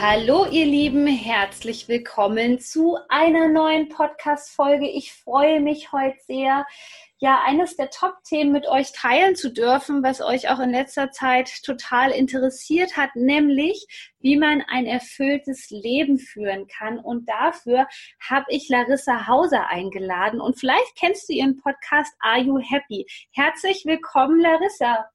[0.00, 4.88] Hallo ihr Lieben, herzlich willkommen zu einer neuen Podcast-Folge.
[4.88, 6.64] Ich freue mich heute sehr,
[7.18, 11.50] ja, eines der Top-Themen mit euch teilen zu dürfen, was euch auch in letzter Zeit
[11.64, 17.00] total interessiert hat, nämlich wie man ein erfülltes Leben führen kann.
[17.00, 17.88] Und dafür
[18.20, 20.40] habe ich Larissa Hauser eingeladen.
[20.40, 23.04] Und vielleicht kennst du ihren Podcast Are You Happy?
[23.32, 25.10] Herzlich willkommen, Larissa.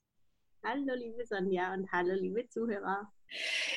[0.62, 3.10] Hallo, liebe Sonja und hallo, liebe Zuhörer.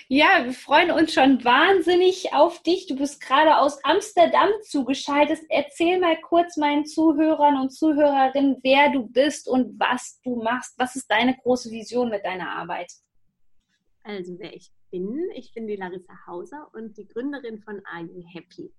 [0.09, 2.87] Ja, wir freuen uns schon wahnsinnig auf dich.
[2.87, 5.41] Du bist gerade aus Amsterdam zugeschaltet.
[5.49, 10.75] Erzähl mal kurz meinen Zuhörern und Zuhörerinnen, wer du bist und was du machst.
[10.79, 12.93] Was ist deine große Vision mit deiner Arbeit?
[14.05, 18.23] Also, wer ich bin, ich bin die Larissa Hauser und die Gründerin von Are You
[18.33, 18.73] Happy?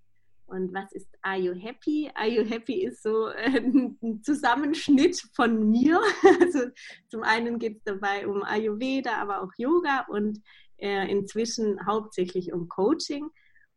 [0.47, 2.09] Und was ist Are You Happy?
[2.15, 5.99] Are You Happy ist so äh, ein Zusammenschnitt von mir.
[6.39, 6.69] Also
[7.09, 10.41] zum einen geht es dabei um Ayurveda, aber auch Yoga und
[10.77, 13.29] äh, inzwischen hauptsächlich um Coaching.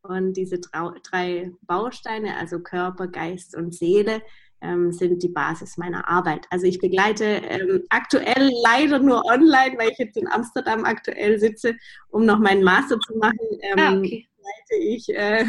[0.03, 4.23] Und diese drei Bausteine, also Körper, Geist und Seele,
[4.63, 6.47] ähm, sind die Basis meiner Arbeit.
[6.51, 11.77] Also ich begleite ähm, aktuell leider nur online, weil ich jetzt in Amsterdam aktuell sitze,
[12.09, 13.39] um noch meinen Master zu machen.
[13.63, 14.27] Ähm, ah, okay.
[14.37, 15.45] Begleite ich äh,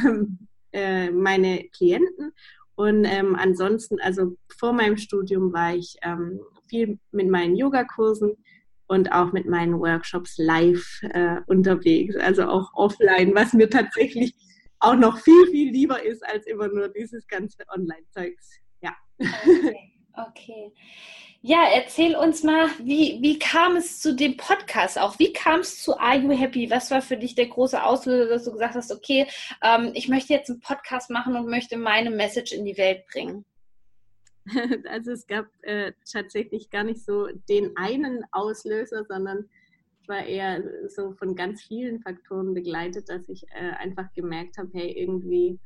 [0.73, 2.33] äh, meine Klienten
[2.75, 8.38] und ähm, ansonsten, also vor meinem Studium war ich ähm, viel mit meinen Yogakursen
[8.92, 14.36] und auch mit meinen Workshops live äh, unterwegs, also auch offline, was mir tatsächlich
[14.80, 18.60] auch noch viel, viel lieber ist als immer nur dieses ganze Online-Zeugs.
[18.82, 18.93] Ja.
[19.17, 19.93] Okay.
[20.27, 20.73] okay.
[21.42, 25.17] Ja, erzähl uns mal, wie, wie kam es zu dem Podcast auch?
[25.20, 26.70] Wie kam es zu Are You Happy?
[26.70, 29.26] Was war für dich der große Auslöser, dass du gesagt hast, okay,
[29.64, 33.45] ähm, ich möchte jetzt einen Podcast machen und möchte meine Message in die Welt bringen?
[34.89, 39.45] Also es gab äh, tatsächlich gar nicht so den einen Auslöser, sondern
[40.02, 44.69] ich war eher so von ganz vielen Faktoren begleitet, dass ich äh, einfach gemerkt habe,
[44.73, 45.59] hey, irgendwie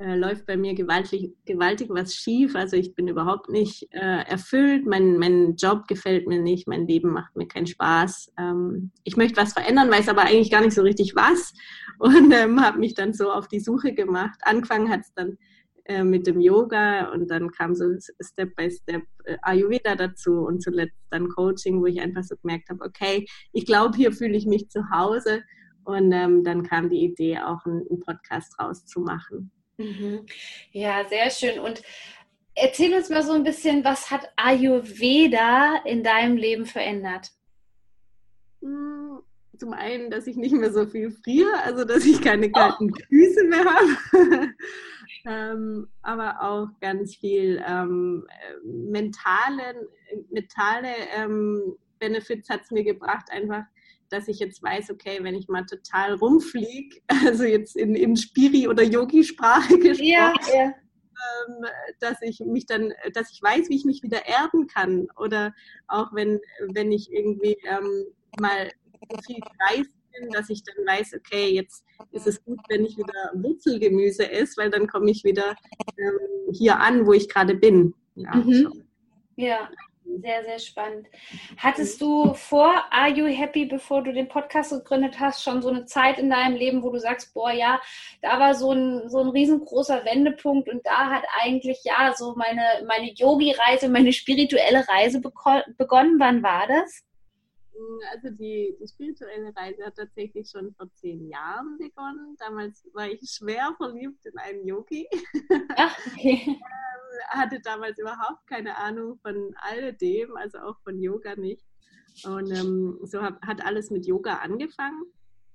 [0.00, 2.56] äh, läuft bei mir gewaltig, gewaltig was schief.
[2.56, 7.10] Also ich bin überhaupt nicht äh, erfüllt, mein, mein Job gefällt mir nicht, mein Leben
[7.10, 8.32] macht mir keinen Spaß.
[8.38, 11.52] Ähm, ich möchte was verändern, weiß aber eigentlich gar nicht so richtig was
[11.98, 14.38] und ähm, habe mich dann so auf die Suche gemacht.
[14.42, 15.36] Angefangen hat es dann
[15.90, 17.84] äh, mit dem Yoga und dann kam so
[18.20, 22.70] Step by Step äh, Ayurveda dazu und zuletzt dann Coaching, wo ich einfach so gemerkt
[22.70, 25.42] habe, okay, ich glaube, hier fühle ich mich zu Hause
[25.82, 29.50] und ähm, dann kam die Idee, auch einen, einen Podcast rauszumachen.
[29.78, 30.26] Mhm.
[30.70, 31.58] Ja, sehr schön.
[31.58, 31.82] Und
[32.54, 37.32] erzähl uns mal so ein bisschen, was hat Ayurveda in deinem Leben verändert?
[39.60, 42.96] Zum einen, dass ich nicht mehr so viel friere, also dass ich keine kalten oh.
[43.10, 44.48] Füße mehr habe.
[45.26, 48.26] ähm, aber auch ganz viel ähm,
[48.64, 49.86] mentale,
[50.30, 53.64] mentale ähm, Benefits hat es mir gebracht, einfach,
[54.08, 56.96] dass ich jetzt weiß, okay, wenn ich mal total rumfliege,
[57.26, 60.64] also jetzt in, in Spiri- oder Yogi-Sprache gesprochen, ja, ja.
[60.64, 61.66] Ähm,
[62.00, 65.08] dass ich mich dann, dass ich weiß, wie ich mich wieder erden kann.
[65.18, 65.54] Oder
[65.86, 66.40] auch wenn,
[66.72, 68.06] wenn ich irgendwie ähm,
[68.40, 68.70] mal
[69.26, 73.32] viel reise bin, dass ich dann weiß, okay, jetzt ist es gut, wenn ich wieder
[73.34, 75.54] Wurzelgemüse esse, weil dann komme ich wieder
[75.98, 77.94] ähm, hier an, wo ich gerade bin.
[78.14, 78.84] Ja, mhm.
[79.36, 79.68] ja,
[80.18, 81.06] sehr, sehr spannend.
[81.56, 85.86] Hattest du vor Are You Happy, bevor du den Podcast gegründet hast, schon so eine
[85.86, 87.80] Zeit in deinem Leben, wo du sagst, boah, ja,
[88.20, 92.62] da war so ein, so ein riesengroßer Wendepunkt und da hat eigentlich, ja, so meine,
[92.86, 96.16] meine Yogi-Reise, meine spirituelle Reise begonnen.
[96.18, 97.04] Wann war das?
[98.12, 102.36] Also die, die spirituelle Reise hat tatsächlich schon vor zehn Jahren begonnen.
[102.38, 105.08] Damals war ich schwer verliebt in einen Yogi.
[105.76, 106.42] Ach, okay.
[106.46, 106.58] Ähm,
[107.28, 111.64] hatte damals überhaupt keine Ahnung von all dem, also auch von Yoga nicht.
[112.24, 115.04] Und ähm, so hab, hat alles mit Yoga angefangen.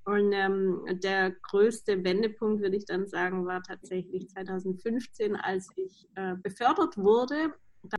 [0.05, 6.35] Und ähm, der größte Wendepunkt, würde ich dann sagen, war tatsächlich 2015, als ich äh,
[6.35, 7.53] befördert wurde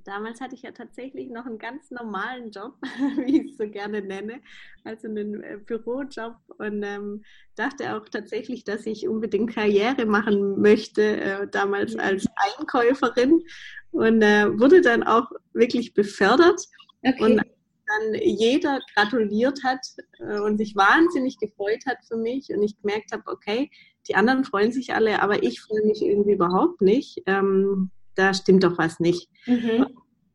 [0.05, 2.75] Damals hatte ich ja tatsächlich noch einen ganz normalen Job,
[3.25, 4.41] wie ich es so gerne nenne,
[4.85, 7.25] also einen äh, Bürojob und ähm,
[7.55, 12.27] dachte auch tatsächlich, dass ich unbedingt Karriere machen möchte, äh, damals als
[12.59, 13.43] Einkäuferin
[13.91, 16.61] und äh, wurde dann auch wirklich befördert.
[17.03, 17.23] Okay.
[17.23, 17.43] Und
[17.87, 19.81] dann jeder gratuliert hat
[20.19, 23.71] äh, und sich wahnsinnig gefreut hat für mich und ich gemerkt habe, okay,
[24.09, 27.23] die anderen freuen sich alle, aber ich freue mich irgendwie überhaupt nicht.
[27.27, 29.29] Ähm, da stimmt doch was nicht.
[29.47, 29.87] Mhm.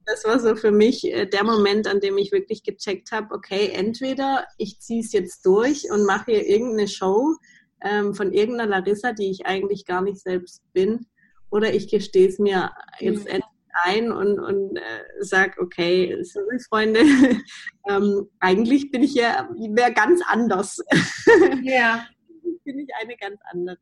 [0.06, 3.72] Das war so für mich äh, der Moment, an dem ich wirklich gecheckt habe, okay,
[3.74, 7.36] entweder ich ziehe es jetzt durch und mache hier irgendeine Show
[7.82, 11.08] ähm, von irgendeiner Larissa, die ich eigentlich gar nicht selbst bin,
[11.50, 13.28] oder ich gestehe es mir jetzt mhm.
[13.28, 13.46] endlich
[13.84, 17.02] ein und, und äh, sage, okay, sorry Freunde,
[17.90, 19.48] ähm, eigentlich bin ich ja
[19.96, 20.80] ganz anders.
[21.64, 22.06] Ja.
[22.64, 23.78] bin ich eine ganz andere.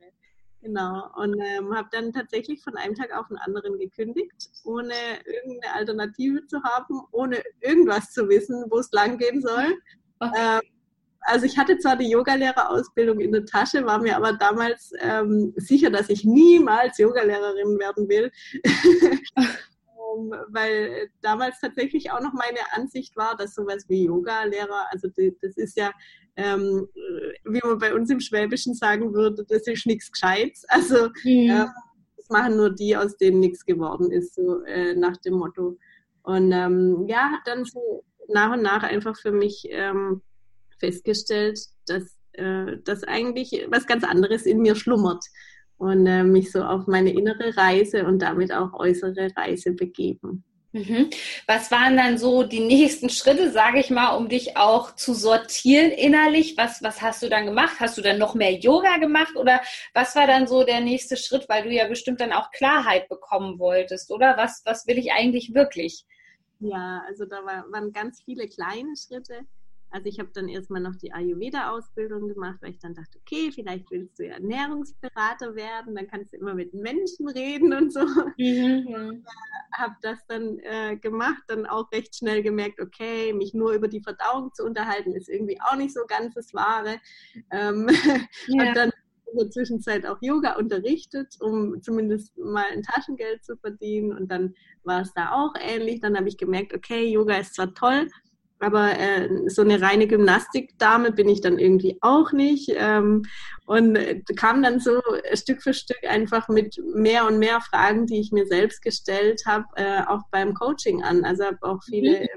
[0.61, 1.09] Genau.
[1.15, 4.93] Und ähm, habe dann tatsächlich von einem Tag auf den anderen gekündigt, ohne
[5.25, 9.73] irgendeine Alternative zu haben, ohne irgendwas zu wissen, wo es lang gehen soll.
[10.19, 10.31] Okay.
[10.37, 10.61] Ähm,
[11.21, 15.89] also ich hatte zwar die Yogalehrerausbildung in der Tasche, war mir aber damals ähm, sicher,
[15.89, 18.31] dass ich niemals Yogalehrerin werden will.
[20.49, 25.77] weil damals tatsächlich auch noch meine Ansicht war, dass sowas wie Yoga-Lehrer, also das ist
[25.77, 25.91] ja,
[26.39, 26.87] ähm,
[27.43, 30.65] wie man bei uns im Schwäbischen sagen würde, das ist nichts Gescheites.
[30.69, 31.49] Also mhm.
[31.49, 31.65] äh,
[32.15, 35.77] das machen nur die, aus denen nichts geworden ist, so äh, nach dem Motto.
[36.23, 40.21] Und ähm, ja, habe dann so nach und nach einfach für mich ähm,
[40.79, 45.23] festgestellt, dass, äh, dass eigentlich was ganz anderes in mir schlummert
[45.77, 50.43] und äh, mich so auf meine innere Reise und damit auch äußere Reise begeben.
[50.71, 51.09] Mhm.
[51.47, 55.89] Was waren dann so die nächsten Schritte, sage ich mal, um dich auch zu sortieren
[55.89, 56.57] innerlich?
[56.57, 57.79] Was, was hast du dann gemacht?
[57.79, 59.61] Hast du dann noch mehr Yoga gemacht oder
[59.95, 63.57] was war dann so der nächste Schritt, weil du ja bestimmt dann auch Klarheit bekommen
[63.57, 64.37] wolltest, oder?
[64.37, 66.05] Was, was will ich eigentlich wirklich?
[66.59, 69.45] Ja, also da war, waren ganz viele kleine Schritte.
[69.91, 73.89] Also ich habe dann erstmal noch die Ayurveda-Ausbildung gemacht, weil ich dann dachte, okay, vielleicht
[73.91, 78.01] willst du ja Ernährungsberater werden, dann kannst du immer mit Menschen reden und so.
[78.37, 78.87] Mhm.
[78.87, 83.71] Und, äh, habe das dann äh, gemacht, dann auch recht schnell gemerkt, okay, mich nur
[83.73, 86.97] über die Verdauung zu unterhalten, ist irgendwie auch nicht so ganz das Wahre.
[87.51, 87.87] Ähm,
[88.47, 88.65] ja.
[88.65, 88.91] Habe dann
[89.31, 94.13] in der Zwischenzeit auch Yoga unterrichtet, um zumindest mal ein Taschengeld zu verdienen.
[94.13, 96.01] Und dann war es da auch ähnlich.
[96.01, 98.07] Dann habe ich gemerkt, okay, Yoga ist zwar toll,
[98.59, 102.71] aber äh, so eine reine Gymnastikdame bin ich dann irgendwie auch nicht.
[102.75, 103.23] Ähm,
[103.65, 103.97] und
[104.35, 105.01] kam dann so
[105.33, 109.65] Stück für Stück einfach mit mehr und mehr Fragen, die ich mir selbst gestellt habe,
[109.75, 111.23] äh, auch beim Coaching an.
[111.23, 112.27] Also habe auch viele mhm.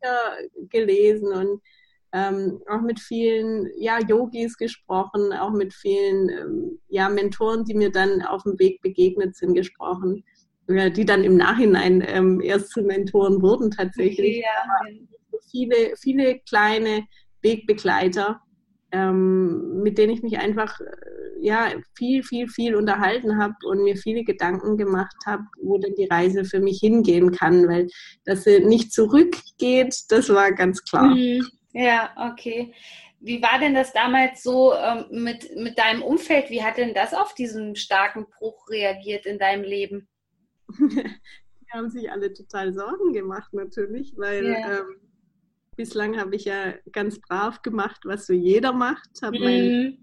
[0.00, 1.62] Bücher gelesen und
[2.12, 7.92] ähm, auch mit vielen ja, Yogis gesprochen, auch mit vielen ähm, ja, Mentoren, die mir
[7.92, 10.24] dann auf dem Weg begegnet sind, gesprochen,
[10.68, 14.38] äh, die dann im Nachhinein ähm, erst zu Mentoren wurden tatsächlich.
[14.38, 15.08] Okay, ja
[15.50, 17.06] viele, viele kleine
[17.42, 18.40] Wegbegleiter,
[18.90, 20.84] ähm, mit denen ich mich einfach äh,
[21.40, 26.06] ja, viel, viel, viel unterhalten habe und mir viele Gedanken gemacht habe, wo denn die
[26.06, 27.88] Reise für mich hingehen kann, weil
[28.24, 31.14] dass sie nicht zurückgeht, das war ganz klar.
[31.14, 31.46] Mhm.
[31.72, 32.72] Ja, okay.
[33.20, 36.50] Wie war denn das damals so ähm, mit, mit deinem Umfeld?
[36.50, 40.08] Wie hat denn das auf diesen starken Bruch reagiert in deinem Leben?
[40.68, 44.78] Die haben sich alle total Sorgen gemacht natürlich, weil ja.
[44.78, 45.07] ähm,
[45.78, 49.44] bislang habe ich ja ganz brav gemacht, was so jeder macht, habe mhm.
[49.44, 49.98] mein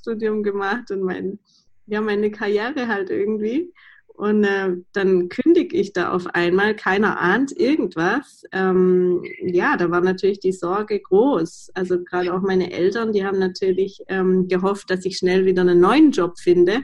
[0.00, 1.40] Studium gemacht und mein,
[1.86, 3.74] ja, meine Karriere halt irgendwie.
[4.06, 8.44] Und äh, dann kündige ich da auf einmal, keiner ahnt irgendwas.
[8.52, 11.70] Ähm, ja, da war natürlich die Sorge groß.
[11.74, 15.80] Also gerade auch meine Eltern, die haben natürlich ähm, gehofft, dass ich schnell wieder einen
[15.80, 16.82] neuen Job finde.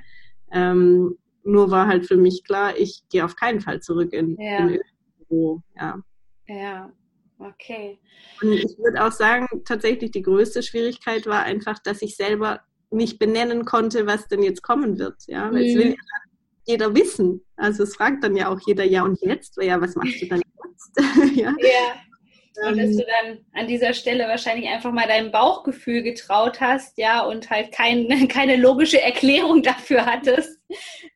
[0.53, 4.59] Ähm, nur war halt für mich klar, ich gehe auf keinen Fall zurück in, ja.
[4.59, 4.81] in
[5.19, 5.63] Büro.
[5.77, 5.99] Ja.
[6.47, 6.93] ja,
[7.39, 7.99] Okay.
[8.41, 12.61] Und ich würde auch sagen, tatsächlich die größte Schwierigkeit war einfach, dass ich selber
[12.91, 15.17] nicht benennen konnte, was denn jetzt kommen wird.
[15.27, 15.79] Ja, weil mhm.
[15.79, 16.25] will ja
[16.67, 17.43] jeder wissen.
[17.57, 19.57] Also es fragt dann ja auch jeder, ja und jetzt?
[19.61, 21.37] Ja, was machst du dann jetzt?
[21.37, 21.55] ja.
[21.59, 22.69] ja.
[22.69, 22.97] Und dass ähm.
[22.97, 27.73] du dann an dieser Stelle wahrscheinlich einfach mal deinem Bauchgefühl getraut hast, ja, und halt
[27.73, 30.61] kein, keine logische Erklärung dafür hattest,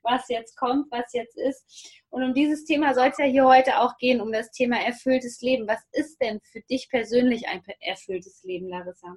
[0.02, 1.97] was jetzt kommt, was jetzt ist.
[2.10, 5.40] Und um dieses Thema soll es ja hier heute auch gehen, um das Thema erfülltes
[5.42, 5.68] Leben.
[5.68, 9.16] Was ist denn für dich persönlich ein erfülltes Leben, Larissa?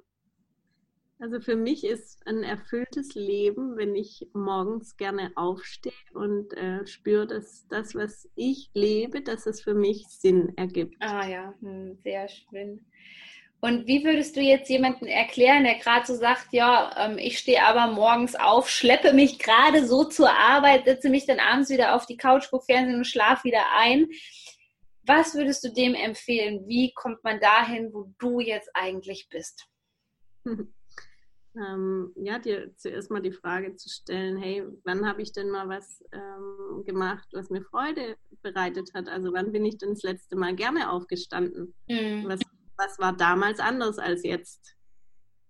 [1.22, 7.28] Also für mich ist ein erfülltes Leben, wenn ich morgens gerne aufstehe und äh, spüre,
[7.28, 10.96] dass das, was ich lebe, dass es für mich Sinn ergibt.
[10.98, 12.84] Ah ja, hm, sehr schön.
[13.64, 17.62] Und wie würdest du jetzt jemanden erklären, der gerade so sagt, ja, ähm, ich stehe
[17.62, 22.04] aber morgens auf, schleppe mich gerade so zur Arbeit, setze mich dann abends wieder auf
[22.04, 24.08] die Couch, gucke Fernsehen und schlafe wieder ein.
[25.06, 26.66] Was würdest du dem empfehlen?
[26.66, 29.68] Wie kommt man dahin, wo du jetzt eigentlich bist?
[31.56, 35.68] ähm, ja, dir zuerst mal die Frage zu stellen, hey, wann habe ich denn mal
[35.68, 39.08] was ähm, gemacht, was mir Freude bereitet hat?
[39.08, 41.76] Also wann bin ich denn das letzte Mal gerne aufgestanden?
[41.88, 42.24] Mhm.
[42.26, 42.40] Was
[42.82, 44.76] was war damals anders als jetzt?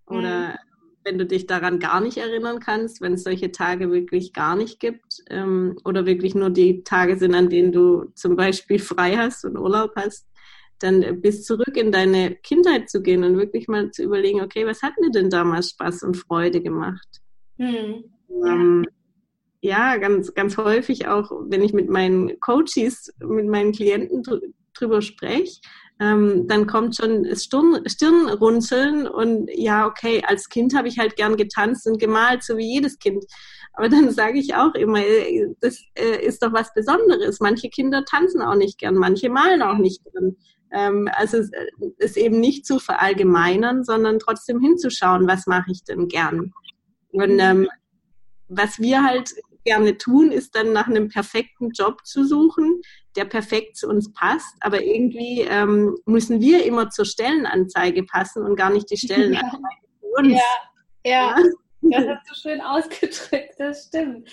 [0.07, 0.57] Oder mhm.
[1.05, 4.81] wenn du dich daran gar nicht erinnern kannst, wenn es solche Tage wirklich gar nicht
[4.81, 9.45] gibt ähm, oder wirklich nur die Tage sind, an denen du zum Beispiel frei hast
[9.45, 10.27] und Urlaub hast,
[10.79, 14.83] dann bis zurück in deine Kindheit zu gehen und wirklich mal zu überlegen, okay, was
[14.83, 17.21] hat mir denn damals Spaß und Freude gemacht?
[17.59, 18.05] Hm.
[18.45, 18.87] Ähm,
[19.61, 24.25] ja, ganz, ganz häufig auch, wenn ich mit meinen Coaches, mit meinen Klienten
[24.75, 25.61] drüber spreche,
[26.03, 31.15] ähm, dann kommt schon das Stirn, Stirnrunzeln und ja, okay, als Kind habe ich halt
[31.15, 33.25] gern getanzt und gemalt, so wie jedes Kind.
[33.75, 37.39] Aber dann sage ich auch immer, äh, das äh, ist doch was Besonderes.
[37.39, 40.37] Manche Kinder tanzen auch nicht gern, manche malen auch nicht gern.
[40.73, 41.67] Ähm, also es äh,
[41.99, 46.53] ist eben nicht zu verallgemeinern, sondern trotzdem hinzuschauen, was mache ich denn gern.
[47.13, 47.69] Und ähm,
[48.49, 52.83] was wir halt gerne tun, ist dann nach einem perfekten Job zu suchen,
[53.17, 54.57] der perfekt zu uns passt.
[54.61, 59.59] Aber irgendwie ähm, müssen wir immer zur Stellenanzeige passen und gar nicht die Stellenanzeige
[60.17, 60.33] uns.
[60.33, 60.41] Ja,
[61.05, 61.37] ja.
[61.37, 61.45] ja.
[61.85, 64.31] Das hast du schön ausgedrückt, das stimmt.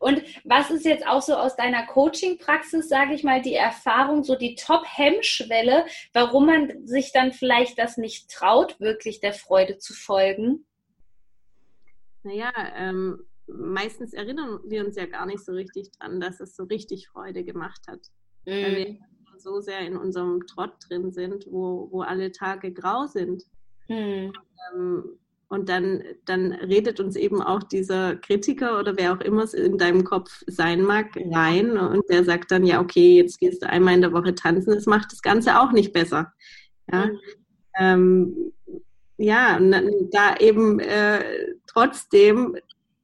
[0.00, 4.34] Und was ist jetzt auch so aus deiner Coaching-Praxis, sage ich mal, die Erfahrung, so
[4.34, 10.66] die Top-Hemmschwelle, warum man sich dann vielleicht das nicht traut, wirklich der Freude zu folgen?
[12.24, 16.64] Naja, ähm, meistens erinnern wir uns ja gar nicht so richtig dran, dass es so
[16.64, 18.00] richtig Freude gemacht hat.
[18.46, 18.50] Mhm.
[18.50, 18.98] Weil wir mhm.
[19.38, 23.44] so sehr in unserem Trott drin sind, wo, wo alle Tage grau sind.
[23.88, 24.32] Mhm.
[24.74, 25.18] Ähm,
[25.50, 29.78] und dann, dann redet uns eben auch dieser Kritiker oder wer auch immer es in
[29.78, 31.78] deinem Kopf sein mag, rein.
[31.78, 34.84] Und der sagt dann, ja, okay, jetzt gehst du einmal in der Woche tanzen, das
[34.84, 36.32] macht das Ganze auch nicht besser.
[36.92, 37.18] Ja, mhm.
[37.78, 38.52] ähm,
[39.16, 39.58] ja
[40.12, 42.56] da eben äh, trotzdem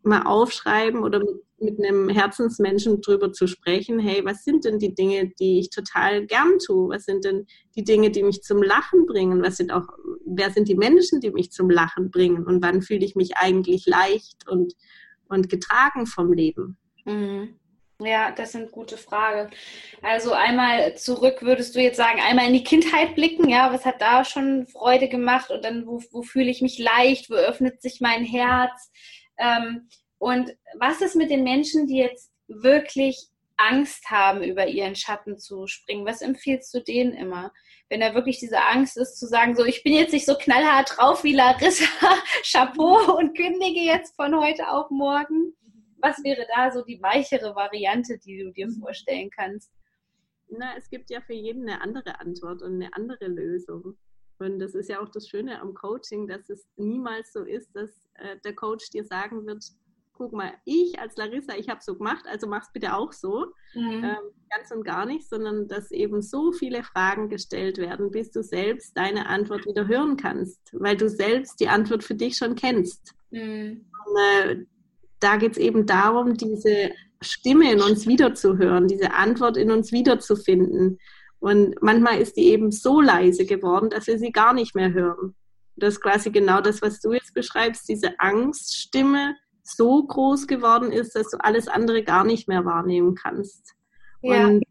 [0.05, 1.23] mal aufschreiben oder
[1.59, 6.27] mit, einem Herzensmenschen drüber zu sprechen, hey, was sind denn die Dinge, die ich total
[6.27, 6.91] gern tue?
[6.91, 9.43] Was sind denn die Dinge, die mich zum Lachen bringen?
[9.43, 9.87] Was sind auch,
[10.27, 12.47] wer sind die Menschen, die mich zum Lachen bringen?
[12.47, 14.75] Und wann fühle ich mich eigentlich leicht und,
[15.29, 16.77] und getragen vom Leben?
[17.05, 17.59] Mhm.
[18.01, 19.51] Ja, das sind gute Fragen.
[20.03, 24.03] Also einmal zurück würdest du jetzt sagen, einmal in die Kindheit blicken, ja, was hat
[24.03, 28.01] da schon Freude gemacht und dann, wo, wo fühle ich mich leicht, wo öffnet sich
[28.01, 28.91] mein Herz?
[29.39, 29.89] Ähm,
[30.19, 35.67] und was ist mit den Menschen, die jetzt wirklich Angst haben, über ihren Schatten zu
[35.67, 36.07] springen?
[36.07, 37.53] Was empfiehlst du denen immer?
[37.89, 40.97] Wenn da wirklich diese Angst ist, zu sagen, so, ich bin jetzt nicht so knallhart
[40.97, 41.85] drauf wie Larissa,
[42.43, 45.55] Chapeau und kündige jetzt von heute auf morgen.
[45.99, 49.71] Was wäre da so die weichere Variante, die du dir vorstellen kannst?
[50.49, 53.97] Na, es gibt ja für jeden eine andere Antwort und eine andere Lösung.
[54.39, 57.91] Und das ist ja auch das Schöne am Coaching, dass es niemals so ist, dass
[58.15, 59.65] äh, der Coach dir sagen wird,
[60.15, 63.47] guck mal, ich als Larissa, ich habe so gemacht, also mach's bitte auch so.
[63.75, 64.05] Mhm.
[64.05, 64.17] Ähm,
[64.51, 68.97] ganz und gar nicht, sondern dass eben so viele Fragen gestellt werden, bis du selbst
[68.97, 73.15] deine Antwort wieder hören kannst, weil du selbst die Antwort für dich schon kennst.
[73.31, 73.85] Mhm.
[74.07, 74.65] Und, äh,
[75.21, 80.99] da geht es eben darum, diese Stimme in uns wiederzuhören, diese Antwort in uns wiederzufinden.
[81.45, 85.35] Und manchmal ist die eben so leise geworden, dass wir sie gar nicht mehr hören.
[85.77, 91.15] Das ist quasi genau das, was du jetzt beschreibst, diese Angststimme so groß geworden ist,
[91.15, 93.75] dass du alles andere gar nicht mehr wahrnehmen kannst.
[94.23, 94.47] Ja.
[94.47, 94.65] Und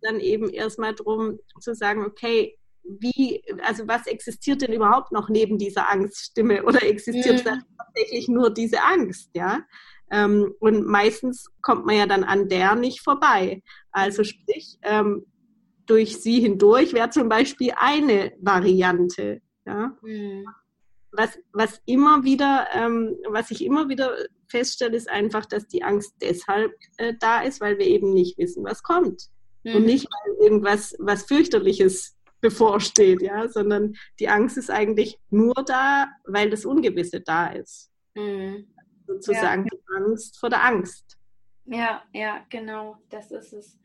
[0.00, 5.58] dann eben erstmal darum zu sagen, okay, wie, also was existiert denn überhaupt noch neben
[5.58, 7.64] dieser Angststimme oder existiert mhm.
[7.76, 9.62] tatsächlich nur diese Angst, ja?
[10.12, 13.64] Ähm, und meistens kommt man ja dann an der nicht vorbei.
[13.90, 15.26] Also sprich, ähm,
[15.86, 19.40] durch sie hindurch wäre zum Beispiel eine Variante.
[19.66, 19.96] Ja?
[20.02, 20.46] Mhm.
[21.10, 24.16] Was, was immer wieder, ähm, was ich immer wieder
[24.48, 28.64] feststelle, ist einfach, dass die Angst deshalb äh, da ist, weil wir eben nicht wissen,
[28.64, 29.28] was kommt.
[29.64, 29.76] Mhm.
[29.76, 36.08] Und nicht, weil irgendwas was fürchterliches bevorsteht, ja, sondern die Angst ist eigentlich nur da,
[36.24, 37.90] weil das Ungewisse da ist.
[38.14, 38.66] Mhm.
[39.06, 39.68] Sozusagen ja.
[39.72, 41.18] die Angst vor der Angst.
[41.64, 43.78] Ja, ja, genau, das ist es.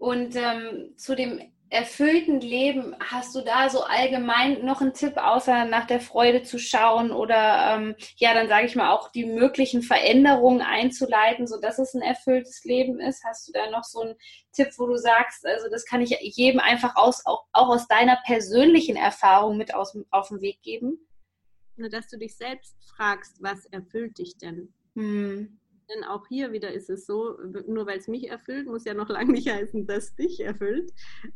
[0.00, 5.66] Und ähm, zu dem erfüllten Leben, hast du da so allgemein noch einen Tipp, außer
[5.66, 9.82] nach der Freude zu schauen oder ähm, ja, dann sage ich mal auch die möglichen
[9.82, 13.22] Veränderungen einzuleiten, sodass es ein erfülltes Leben ist?
[13.24, 14.14] Hast du da noch so einen
[14.52, 18.16] Tipp, wo du sagst, also das kann ich jedem einfach aus, auch, auch aus deiner
[18.24, 20.98] persönlichen Erfahrung mit aus, auf den Weg geben?
[21.76, 24.72] Dass du dich selbst fragst, was erfüllt dich denn?
[24.94, 25.59] Hm.
[25.94, 29.08] Denn auch hier wieder ist es so, nur weil es mich erfüllt, muss ja noch
[29.08, 30.92] lange nicht heißen, dass dich erfüllt,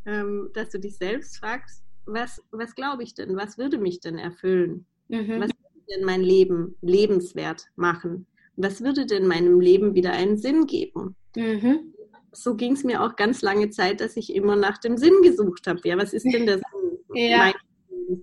[0.07, 3.37] ähm, dass du dich selbst fragst, was, was glaube ich denn?
[3.37, 4.87] Was würde mich denn erfüllen?
[5.09, 5.41] Mhm.
[5.41, 8.27] Was würde denn mein Leben lebenswert machen?
[8.57, 11.17] Was würde denn meinem Leben wieder einen Sinn geben?
[11.35, 11.95] Mhm.
[12.33, 15.67] So ging es mir auch ganz lange Zeit, dass ich immer nach dem Sinn gesucht
[15.67, 15.81] habe.
[15.85, 16.99] Ja, was ist denn der Sinn?
[17.15, 17.53] ja.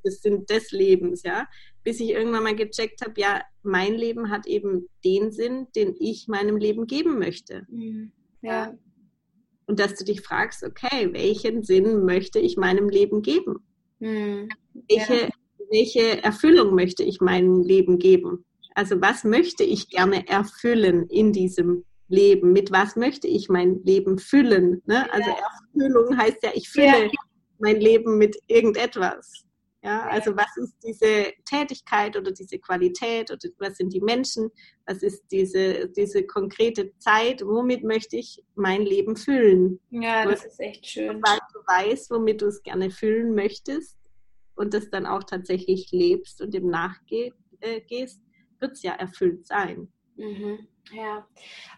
[0.03, 1.47] Des Sinn des Lebens, ja.
[1.83, 6.27] Bis ich irgendwann mal gecheckt habe, ja, mein Leben hat eben den Sinn, den ich
[6.27, 7.65] meinem Leben geben möchte.
[7.69, 8.11] Mhm.
[8.41, 8.73] Ja.
[9.65, 13.65] Und dass du dich fragst, okay, welchen Sinn möchte ich meinem Leben geben?
[13.99, 14.49] Mhm.
[14.89, 15.29] Welche, ja.
[15.69, 18.45] welche Erfüllung möchte ich meinem Leben geben?
[18.75, 22.51] Also was möchte ich gerne erfüllen in diesem Leben?
[22.51, 24.81] Mit was möchte ich mein Leben füllen?
[24.85, 25.11] Ne?
[25.11, 27.11] Also Erfüllung heißt ja, ich fülle ja.
[27.59, 29.45] mein Leben mit irgendetwas.
[29.83, 34.51] Ja, also was ist diese Tätigkeit oder diese Qualität oder was sind die Menschen?
[34.85, 37.41] Was ist diese, diese konkrete Zeit?
[37.43, 39.79] Womit möchte ich mein Leben füllen?
[39.89, 41.19] Ja, das ist echt schön.
[41.23, 43.97] Weil du weißt, womit du es gerne füllen möchtest
[44.53, 47.81] und das dann auch tatsächlich lebst und dem nachgehst, äh,
[48.59, 49.91] wird es ja erfüllt sein.
[50.21, 50.67] Mhm.
[50.91, 51.25] Ja,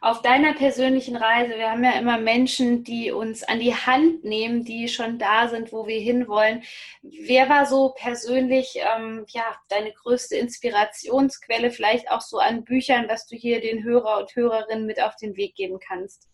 [0.02, 4.66] auf deiner persönlichen Reise, wir haben ja immer Menschen, die uns an die Hand nehmen,
[4.66, 6.64] die schon da sind, wo wir hinwollen.
[7.04, 13.28] Wer war so persönlich ähm, ja, deine größte Inspirationsquelle, vielleicht auch so an Büchern, was
[13.28, 16.28] du hier den Hörer und Hörerinnen mit auf den Weg geben kannst?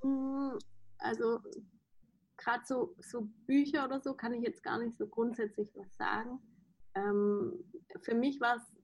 [0.00, 0.58] Hm,
[0.98, 1.40] also
[2.38, 6.40] gerade so, so Bücher oder so kann ich jetzt gar nicht so grundsätzlich was sagen.
[6.94, 7.64] Ähm,
[8.00, 8.79] für mich war es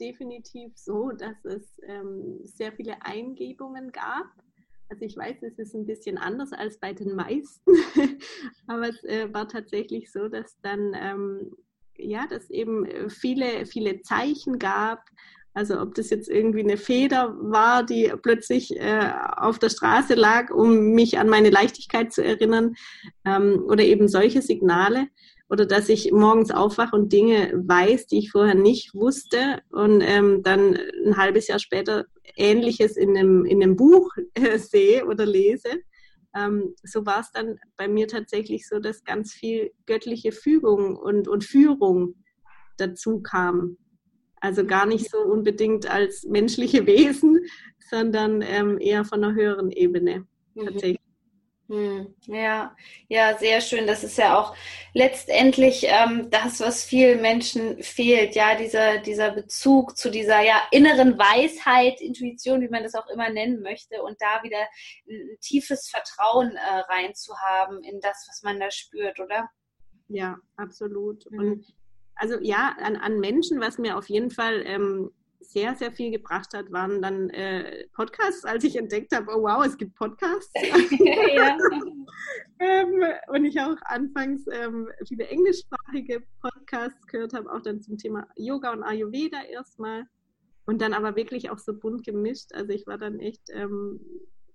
[0.00, 4.26] definitiv so, dass es ähm, sehr viele Eingebungen gab.
[4.88, 7.70] Also ich weiß, es ist ein bisschen anders als bei den meisten,
[8.66, 11.52] aber es äh, war tatsächlich so, dass dann ähm,
[12.02, 15.04] ja, dass eben viele, viele Zeichen gab.
[15.52, 20.50] Also ob das jetzt irgendwie eine Feder war, die plötzlich äh, auf der Straße lag,
[20.50, 22.74] um mich an meine Leichtigkeit zu erinnern,
[23.24, 25.08] ähm, oder eben solche Signale
[25.50, 30.44] oder dass ich morgens aufwache und Dinge weiß, die ich vorher nicht wusste und ähm,
[30.44, 35.68] dann ein halbes Jahr später Ähnliches in einem, in einem Buch äh, sehe oder lese.
[36.36, 41.26] Ähm, so war es dann bei mir tatsächlich so, dass ganz viel göttliche Fügung und,
[41.26, 42.14] und Führung
[42.76, 43.76] dazu kam.
[44.40, 47.40] Also gar nicht so unbedingt als menschliche Wesen,
[47.90, 50.66] sondern ähm, eher von einer höheren Ebene mhm.
[50.66, 51.09] tatsächlich.
[51.70, 52.74] Hm, ja,
[53.06, 53.86] ja, sehr schön.
[53.86, 54.56] Das ist ja auch
[54.92, 61.16] letztendlich ähm, das, was vielen Menschen fehlt, ja, dieser, dieser Bezug zu dieser ja inneren
[61.16, 64.58] Weisheit, Intuition, wie man das auch immer nennen möchte, und da wieder
[65.08, 69.48] ein, tiefes Vertrauen äh, reinzuhaben in das, was man da spürt, oder?
[70.08, 71.30] Ja, absolut.
[71.30, 71.38] Mhm.
[71.38, 71.74] Und
[72.16, 76.52] also ja, an, an Menschen, was mir auf jeden Fall ähm, sehr, sehr viel gebracht
[76.54, 80.52] hat, waren dann äh, Podcasts, als ich entdeckt habe, oh wow, es gibt Podcasts.
[82.58, 88.26] ähm, und ich auch anfangs ähm, viele englischsprachige Podcasts gehört habe, auch dann zum Thema
[88.36, 90.04] Yoga und Ayurveda erstmal.
[90.66, 92.52] Und dann aber wirklich auch so bunt gemischt.
[92.52, 94.00] Also ich war dann echt ähm,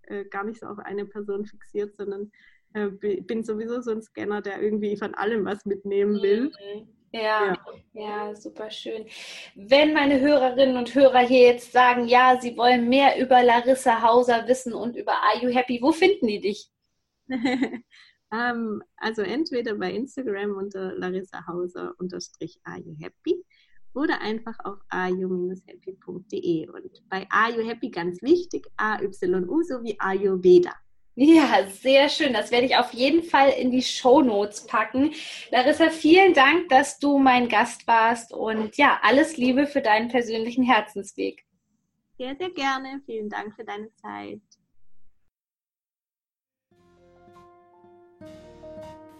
[0.03, 2.31] äh, gar nicht so auf eine Person fixiert, sondern
[2.73, 6.45] äh, bin sowieso so ein Scanner, der irgendwie von allem was mitnehmen will.
[6.45, 6.94] Mhm.
[7.15, 7.55] Ja,
[7.93, 9.05] ja, super schön.
[9.55, 14.45] Wenn meine Hörerinnen und Hörer hier jetzt sagen, ja, sie wollen mehr über Larissa Hauser
[14.49, 16.69] wissen und über Are You Happy, wo finden die dich?
[17.29, 17.39] um,
[18.33, 23.45] ähm, also entweder bei Instagram unter Larissa Hauser unterstrich Are You Happy
[23.93, 30.73] oder einfach auf ayu-happy.de und bei Are You Happy ganz wichtig, A-Y-U sowie Ayurveda.
[31.17, 32.33] Ja, sehr schön.
[32.33, 35.13] Das werde ich auf jeden Fall in die Show Notes packen.
[35.49, 40.63] Larissa, vielen Dank, dass du mein Gast warst und ja, alles Liebe für deinen persönlichen
[40.63, 41.45] Herzensweg.
[42.17, 43.01] Sehr, sehr gerne.
[43.05, 44.41] Vielen Dank für deine Zeit.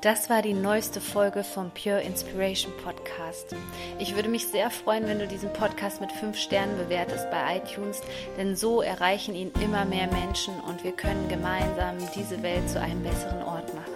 [0.06, 3.56] Das war die neueste Folge vom Pure Inspiration Podcast.
[3.98, 8.02] Ich würde mich sehr freuen, wenn du diesen Podcast mit fünf Sternen bewertest bei iTunes,
[8.38, 13.02] denn so erreichen ihn immer mehr Menschen und wir können gemeinsam diese Welt zu einem
[13.02, 13.95] besseren Ort machen.